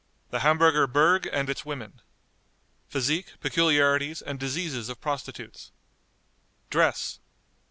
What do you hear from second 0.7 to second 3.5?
Berg and its Women. Physique,